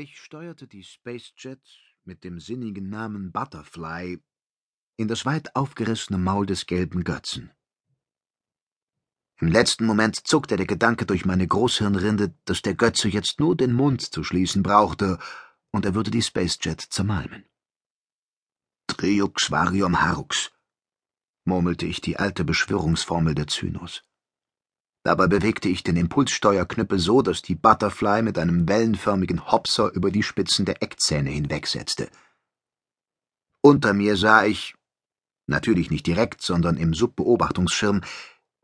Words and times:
Ich 0.00 0.20
steuerte 0.20 0.68
die 0.68 0.84
Spacejet 0.84 1.58
mit 2.04 2.22
dem 2.22 2.38
sinnigen 2.38 2.88
Namen 2.88 3.32
Butterfly 3.32 4.22
in 4.96 5.08
das 5.08 5.26
weit 5.26 5.56
aufgerissene 5.56 6.18
Maul 6.18 6.46
des 6.46 6.66
gelben 6.66 7.02
Götzen. 7.02 7.50
Im 9.40 9.48
letzten 9.48 9.86
Moment 9.86 10.14
zuckte 10.14 10.54
der 10.54 10.66
Gedanke 10.66 11.04
durch 11.04 11.24
meine 11.24 11.48
Großhirnrinde, 11.48 12.32
dass 12.44 12.62
der 12.62 12.76
Götze 12.76 13.08
jetzt 13.08 13.40
nur 13.40 13.56
den 13.56 13.72
Mund 13.72 14.02
zu 14.02 14.22
schließen 14.22 14.62
brauchte, 14.62 15.18
und 15.72 15.84
er 15.84 15.96
würde 15.96 16.12
die 16.12 16.22
Spacejet 16.22 16.80
zermalmen. 16.80 17.44
Triux 18.86 19.50
varium 19.50 20.00
harux, 20.00 20.52
murmelte 21.44 21.86
ich 21.86 22.00
die 22.00 22.18
alte 22.18 22.44
Beschwörungsformel 22.44 23.34
der 23.34 23.48
Zynos. 23.48 24.04
Dabei 25.08 25.26
bewegte 25.26 25.70
ich 25.70 25.82
den 25.82 25.96
Impulssteuerknüppel 25.96 26.98
so, 26.98 27.22
dass 27.22 27.40
die 27.40 27.54
Butterfly 27.54 28.20
mit 28.20 28.36
einem 28.36 28.68
wellenförmigen 28.68 29.50
Hopser 29.50 29.90
über 29.94 30.10
die 30.10 30.22
Spitzen 30.22 30.66
der 30.66 30.82
Eckzähne 30.82 31.30
hinwegsetzte. 31.30 32.10
Unter 33.62 33.94
mir 33.94 34.18
sah 34.18 34.44
ich, 34.44 34.74
natürlich 35.46 35.90
nicht 35.90 36.06
direkt, 36.06 36.42
sondern 36.42 36.76
im 36.76 36.92
Subbeobachtungsschirm, 36.92 38.02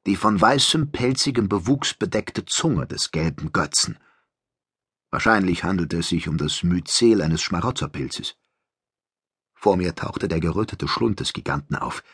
die 0.05 0.16
von 0.16 0.38
weißem, 0.38 0.93
pelzigem 0.93 1.49
Bewuchs 1.49 1.95
bedeckte 1.95 2.45
Zunge 2.45 2.87
des 2.87 3.11
gelben 3.11 3.51
Götzen. 3.51 3.97
Wahrscheinlich 5.11 5.65
handelte 5.65 6.01
es 6.01 6.11
sich 6.11 6.29
um 6.29 6.37
das 6.37 6.63
Myzel 6.63 7.23
eines 7.23 7.41
Schmarotzerpilzes. 7.41 8.37
Vor 9.55 9.79
mir 9.79 9.95
tauchte 9.95 10.29
der 10.29 10.41
gerötete 10.41 10.88
Schlund 10.88 11.21
des 11.21 11.33
Giganten 11.33 11.77
auf. 11.77 12.05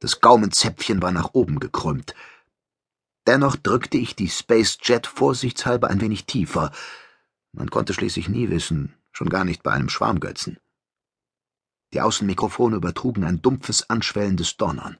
Das 0.00 0.22
Gaumenzäpfchen 0.22 1.02
war 1.02 1.12
nach 1.12 1.34
oben 1.34 1.60
gekrümmt. 1.60 2.14
Dennoch 3.26 3.56
drückte 3.56 3.98
ich 3.98 4.16
die 4.16 4.28
Space 4.28 4.78
Jet 4.82 5.06
vorsichtshalber 5.06 5.88
ein 5.88 6.00
wenig 6.00 6.26
tiefer. 6.26 6.72
Man 7.52 7.70
konnte 7.70 7.94
schließlich 7.94 8.28
nie 8.28 8.50
wissen, 8.50 8.94
schon 9.12 9.28
gar 9.28 9.44
nicht 9.44 9.62
bei 9.62 9.72
einem 9.72 9.88
Schwarmgötzen. 9.88 10.58
Die 11.92 12.00
Außenmikrofone 12.00 12.76
übertrugen 12.76 13.24
ein 13.24 13.42
dumpfes, 13.42 13.88
anschwellendes 13.90 14.56
Donnern. 14.56 14.98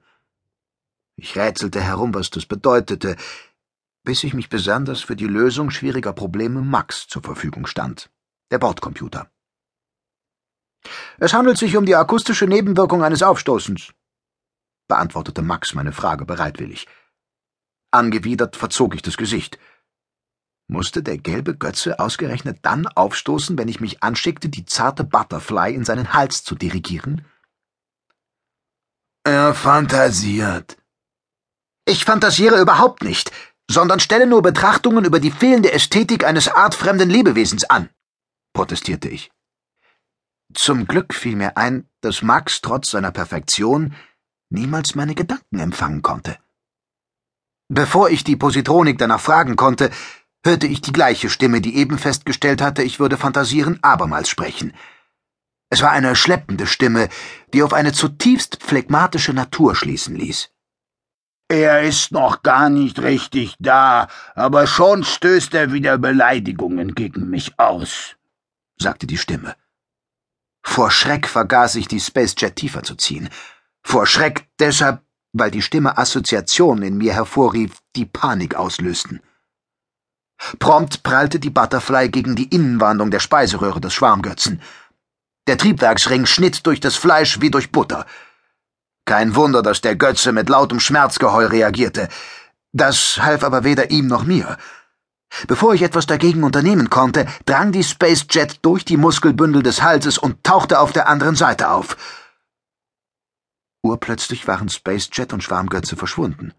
Ich 1.16 1.36
rätselte 1.36 1.80
herum, 1.80 2.14
was 2.14 2.30
das 2.30 2.46
bedeutete, 2.46 3.16
bis 4.04 4.24
ich 4.24 4.34
mich 4.34 4.48
besann, 4.48 4.84
dass 4.84 5.00
für 5.00 5.16
die 5.16 5.26
Lösung 5.26 5.70
schwieriger 5.70 6.12
Probleme 6.12 6.60
Max 6.60 7.06
zur 7.08 7.22
Verfügung 7.22 7.66
stand, 7.66 8.10
der 8.50 8.58
Bordcomputer. 8.58 9.30
Es 11.18 11.32
handelt 11.32 11.58
sich 11.58 11.76
um 11.76 11.86
die 11.86 11.94
akustische 11.94 12.46
Nebenwirkung 12.46 13.02
eines 13.04 13.22
Aufstoßens, 13.22 13.92
beantwortete 14.88 15.42
Max 15.42 15.74
meine 15.74 15.92
Frage 15.92 16.24
bereitwillig. 16.24 16.86
Angewidert 17.92 18.56
verzog 18.56 18.94
ich 18.94 19.02
das 19.02 19.16
Gesicht. 19.16 19.58
Musste 20.68 21.02
der 21.02 21.18
gelbe 21.18 21.56
Götze 21.56 21.98
ausgerechnet 21.98 22.60
dann 22.62 22.86
aufstoßen, 22.86 23.58
wenn 23.58 23.68
ich 23.68 23.80
mich 23.80 24.02
anschickte, 24.02 24.48
die 24.48 24.64
zarte 24.64 25.04
Butterfly 25.04 25.74
in 25.74 25.84
seinen 25.84 26.14
Hals 26.14 26.44
zu 26.44 26.54
dirigieren? 26.54 27.26
Er 29.24 29.54
fantasiert. 29.54 30.78
Ich 31.84 32.04
fantasiere 32.04 32.60
überhaupt 32.60 33.02
nicht, 33.02 33.30
sondern 33.70 34.00
stelle 34.00 34.26
nur 34.26 34.42
Betrachtungen 34.42 35.04
über 35.04 35.20
die 35.20 35.30
fehlende 35.30 35.72
Ästhetik 35.72 36.24
eines 36.24 36.48
artfremden 36.48 37.10
Lebewesens 37.10 37.64
an, 37.64 37.90
protestierte 38.52 39.08
ich. 39.08 39.30
Zum 40.54 40.86
Glück 40.86 41.14
fiel 41.14 41.36
mir 41.36 41.56
ein, 41.56 41.88
dass 42.00 42.22
Max 42.22 42.60
trotz 42.60 42.90
seiner 42.90 43.10
Perfektion 43.10 43.94
niemals 44.50 44.94
meine 44.94 45.14
Gedanken 45.14 45.58
empfangen 45.58 46.02
konnte. 46.02 46.38
Bevor 47.74 48.10
ich 48.10 48.22
die 48.22 48.36
Positronik 48.36 48.98
danach 48.98 49.20
fragen 49.20 49.56
konnte, 49.56 49.90
hörte 50.44 50.66
ich 50.66 50.82
die 50.82 50.92
gleiche 50.92 51.30
Stimme, 51.30 51.62
die 51.62 51.76
eben 51.76 51.96
festgestellt 51.96 52.60
hatte, 52.60 52.82
ich 52.82 53.00
würde 53.00 53.16
fantasieren, 53.16 53.78
abermals 53.80 54.28
sprechen. 54.28 54.74
Es 55.70 55.80
war 55.80 55.90
eine 55.90 56.14
schleppende 56.14 56.66
Stimme, 56.66 57.08
die 57.54 57.62
auf 57.62 57.72
eine 57.72 57.94
zutiefst 57.94 58.62
phlegmatische 58.62 59.32
Natur 59.32 59.74
schließen 59.74 60.14
ließ. 60.14 60.50
Er 61.48 61.82
ist 61.82 62.12
noch 62.12 62.42
gar 62.42 62.68
nicht 62.68 62.98
richtig 62.98 63.56
da, 63.58 64.08
aber 64.34 64.66
schon 64.66 65.02
stößt 65.02 65.54
er 65.54 65.72
wieder 65.72 65.96
Beleidigungen 65.96 66.94
gegen 66.94 67.30
mich 67.30 67.58
aus, 67.58 68.16
sagte 68.76 69.06
die 69.06 69.16
Stimme. 69.16 69.56
Vor 70.62 70.90
Schreck 70.90 71.26
vergaß 71.26 71.76
ich, 71.76 71.88
die 71.88 72.00
Spacejet 72.00 72.56
tiefer 72.56 72.82
zu 72.82 72.96
ziehen. 72.96 73.30
Vor 73.82 74.06
Schreck 74.06 74.46
deshalb, 74.58 75.00
weil 75.32 75.50
die 75.50 75.62
Stimme 75.62 75.98
Assoziationen 75.98 76.84
in 76.84 76.98
mir 76.98 77.14
hervorrief, 77.14 77.78
die 77.96 78.06
Panik 78.06 78.54
auslösten. 78.54 79.20
Prompt 80.58 81.02
prallte 81.02 81.38
die 81.38 81.50
Butterfly 81.50 82.08
gegen 82.08 82.34
die 82.34 82.48
Innenwandung 82.48 83.10
der 83.10 83.20
Speiseröhre 83.20 83.80
des 83.80 83.94
Schwarmgötzen. 83.94 84.60
Der 85.46 85.56
Triebwerksring 85.56 86.26
schnitt 86.26 86.66
durch 86.66 86.80
das 86.80 86.96
Fleisch 86.96 87.40
wie 87.40 87.50
durch 87.50 87.72
Butter. 87.72 88.06
Kein 89.04 89.34
Wunder, 89.34 89.62
dass 89.62 89.80
der 89.80 89.96
Götze 89.96 90.32
mit 90.32 90.48
lautem 90.48 90.80
Schmerzgeheul 90.80 91.46
reagierte. 91.46 92.08
Das 92.72 93.18
half 93.20 93.44
aber 93.44 93.64
weder 93.64 93.90
ihm 93.90 94.06
noch 94.06 94.24
mir. 94.24 94.56
Bevor 95.46 95.74
ich 95.74 95.82
etwas 95.82 96.06
dagegen 96.06 96.44
unternehmen 96.44 96.90
konnte, 96.90 97.26
drang 97.46 97.72
die 97.72 97.84
Space 97.84 98.26
Jet 98.30 98.58
durch 98.62 98.84
die 98.84 98.96
Muskelbündel 98.96 99.62
des 99.62 99.82
Halses 99.82 100.18
und 100.18 100.44
tauchte 100.44 100.78
auf 100.78 100.92
der 100.92 101.08
anderen 101.08 101.36
Seite 101.36 101.70
auf. 101.70 101.96
Urplötzlich 103.82 104.46
waren 104.46 104.68
Spacejet 104.68 105.32
und 105.32 105.42
Schwarmgötze 105.42 105.96
verschwunden. 105.96 106.54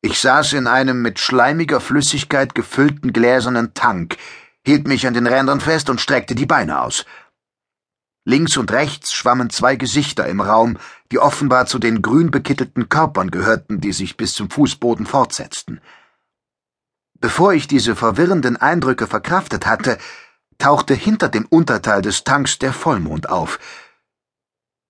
Ich 0.00 0.18
saß 0.18 0.54
in 0.54 0.66
einem 0.66 1.02
mit 1.02 1.18
schleimiger 1.18 1.80
Flüssigkeit 1.80 2.54
gefüllten 2.54 3.12
gläsernen 3.12 3.74
Tank, 3.74 4.16
hielt 4.64 4.86
mich 4.86 5.06
an 5.06 5.14
den 5.14 5.26
Rändern 5.26 5.60
fest 5.60 5.90
und 5.90 6.00
streckte 6.00 6.34
die 6.34 6.46
Beine 6.46 6.80
aus. 6.80 7.04
Links 8.26 8.56
und 8.56 8.72
rechts 8.72 9.12
schwammen 9.12 9.50
zwei 9.50 9.76
Gesichter 9.76 10.26
im 10.26 10.40
Raum, 10.40 10.78
die 11.12 11.18
offenbar 11.18 11.66
zu 11.66 11.78
den 11.78 12.00
grün 12.00 12.30
bekittelten 12.30 12.88
Körpern 12.88 13.30
gehörten, 13.30 13.80
die 13.80 13.92
sich 13.92 14.16
bis 14.16 14.34
zum 14.34 14.48
Fußboden 14.48 15.04
fortsetzten. 15.04 15.80
Bevor 17.20 17.52
ich 17.52 17.68
diese 17.68 17.94
verwirrenden 17.94 18.56
Eindrücke 18.56 19.06
verkraftet 19.06 19.66
hatte, 19.66 19.98
tauchte 20.56 20.94
hinter 20.94 21.28
dem 21.28 21.46
Unterteil 21.46 22.00
des 22.00 22.24
Tanks 22.24 22.58
der 22.58 22.72
Vollmond 22.72 23.28
auf, 23.28 23.58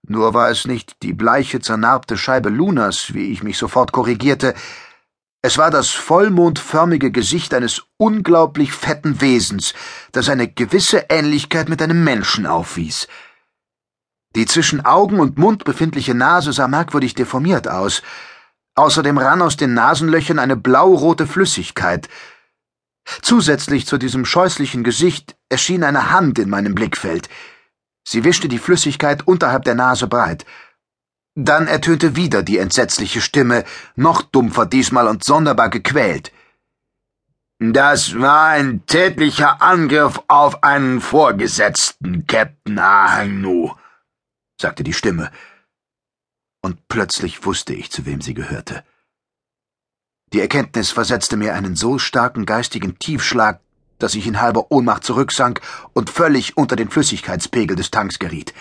nur 0.09 0.35
war 0.35 0.51
es 0.51 0.67
nicht 0.67 1.03
die 1.03 1.13
bleiche, 1.13 1.61
zernarbte 1.61 2.17
Scheibe 2.17 2.49
Lunas, 2.49 3.15
wie 3.15 3.33
ich 3.33 3.43
mich 3.43 3.59
sofort 3.59 3.93
korrigierte, 3.93 4.55
es 5.43 5.59
war 5.59 5.71
das 5.71 5.91
vollmondförmige 5.91 7.11
Gesicht 7.11 7.53
eines 7.53 7.83
unglaublich 7.99 8.73
fetten 8.73 9.21
Wesens, 9.21 9.75
das 10.13 10.31
eine 10.31 10.49
gewisse 10.49 11.07
Ähnlichkeit 11.11 11.69
mit 11.69 11.83
einem 11.83 12.03
Menschen 12.03 12.47
aufwies. 12.47 13.09
Die 14.37 14.47
zwischen 14.47 14.85
Augen 14.85 15.21
und 15.21 15.37
Mund 15.37 15.65
befindliche 15.65 16.15
Nase 16.15 16.53
sah 16.55 16.67
merkwürdig 16.67 17.15
deformiert 17.15 17.69
aus. 17.69 18.03
Außerdem 18.75 19.19
rann 19.19 19.43
aus 19.43 19.59
den 19.59 19.75
Nasenlöchern 19.75 20.39
eine 20.39 20.57
blaurote 20.57 21.27
Flüssigkeit. 21.27 22.09
Zusätzlich 23.21 23.87
zu 23.87 23.99
diesem 23.99 24.25
scheußlichen 24.25 24.83
Gesicht 24.83 25.37
erschien 25.51 25.85
eine 25.85 26.11
Hand 26.11 26.39
in 26.39 26.49
meinem 26.49 26.75
Blickfeld— 26.75 27.29
Sie 28.07 28.25
wischte 28.25 28.49
die 28.49 28.59
Flüssigkeit 28.59 29.27
unterhalb 29.27 29.65
der 29.65 29.75
Nase 29.75 30.07
breit. 30.07 30.45
Dann 31.35 31.67
ertönte 31.67 32.15
wieder 32.15 32.43
die 32.43 32.59
entsetzliche 32.59 33.21
Stimme, 33.21 33.65
noch 33.97 34.23
dumpfer 34.23 34.67
diesmal 34.67 35.09
und 35.09 35.25
sonderbar 35.25 35.69
gequält. 35.69 36.33
Das 37.59 38.19
war 38.19 38.49
ein 38.49 38.85
tätlicher 38.87 39.63
Angriff 39.63 40.21
auf 40.29 40.63
einen 40.63 41.01
Vorgesetzten, 41.01 42.27
Captain 42.27 42.79
Ahanu, 42.79 43.73
sagte 44.61 44.85
die 44.85 44.93
Stimme. 44.93 45.31
Und 46.63 46.89
plötzlich 46.89 47.45
wusste 47.45 47.75
ich, 47.75 47.91
zu 47.91 48.07
wem 48.07 48.21
sie 48.21 48.35
gehörte. 48.35 48.85
Die 50.33 50.41
Erkenntnis 50.41 50.91
versetzte 50.91 51.37
mir 51.37 51.55
einen 51.55 51.77
so 51.77 51.99
starken 51.99 52.45
geistigen 52.45 52.99
Tiefschlag, 52.99 53.61
dass 53.99 54.15
ich 54.15 54.27
in 54.27 54.41
halber 54.41 54.71
Ohnmacht 54.71 55.05
zurücksank 55.05 55.61
und 55.93 56.11
völlig 56.11 56.57
unter 56.57 56.77
den 56.77 56.91
Flüssigkeitspegel 56.91 57.77
des 57.77 57.91
Tanks 57.91 58.19
geriet. 58.19 58.55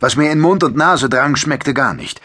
Was 0.00 0.16
mir 0.16 0.30
in 0.30 0.40
Mund 0.40 0.64
und 0.64 0.76
Nase 0.76 1.08
drang, 1.08 1.36
schmeckte 1.36 1.74
gar 1.74 1.94
nicht. 1.94 2.20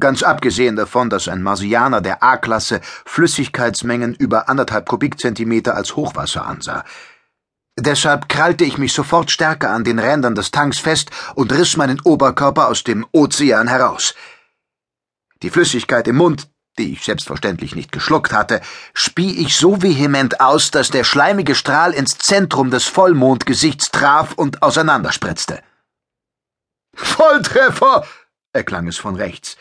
Ganz 0.00 0.22
abgesehen 0.22 0.76
davon, 0.76 1.10
dass 1.10 1.28
ein 1.28 1.42
Marsianer 1.42 2.00
der 2.00 2.22
A-Klasse 2.22 2.80
Flüssigkeitsmengen 3.04 4.14
über 4.14 4.48
anderthalb 4.48 4.88
Kubikzentimeter 4.88 5.76
als 5.76 5.94
Hochwasser 5.94 6.46
ansah. 6.46 6.84
Deshalb 7.78 8.28
krallte 8.28 8.64
ich 8.64 8.78
mich 8.78 8.92
sofort 8.92 9.30
stärker 9.30 9.70
an 9.70 9.84
den 9.84 9.98
Rändern 9.98 10.34
des 10.34 10.50
Tanks 10.50 10.78
fest 10.78 11.10
und 11.34 11.52
riss 11.52 11.76
meinen 11.76 12.00
Oberkörper 12.00 12.68
aus 12.68 12.82
dem 12.82 13.06
Ozean 13.12 13.68
heraus. 13.68 14.14
Die 15.42 15.50
Flüssigkeit 15.50 16.08
im 16.08 16.16
Mund 16.16 16.48
die 16.78 16.92
ich 16.92 17.04
selbstverständlich 17.04 17.74
nicht 17.74 17.92
geschluckt 17.92 18.32
hatte, 18.32 18.60
spie 18.94 19.38
ich 19.38 19.56
so 19.56 19.82
vehement 19.82 20.40
aus, 20.40 20.70
dass 20.70 20.90
der 20.90 21.04
schleimige 21.04 21.54
Strahl 21.54 21.92
ins 21.92 22.18
Zentrum 22.18 22.70
des 22.70 22.84
Vollmondgesichts 22.84 23.90
traf 23.90 24.34
und 24.34 24.62
auseinanderspritzte. 24.62 25.62
Volltreffer! 26.94 28.06
erklang 28.52 28.88
es 28.88 28.96
von 28.96 29.14
rechts. 29.16 29.56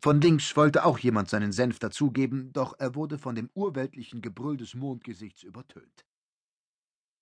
Von 0.00 0.20
links 0.20 0.56
wollte 0.56 0.84
auch 0.84 0.98
jemand 0.98 1.28
seinen 1.28 1.52
Senf 1.52 1.78
dazugeben, 1.78 2.52
doch 2.52 2.74
er 2.78 2.94
wurde 2.94 3.18
von 3.18 3.34
dem 3.34 3.50
urweltlichen 3.54 4.20
Gebrüll 4.20 4.56
des 4.56 4.74
Mondgesichts 4.74 5.44
übertönt. 5.44 6.04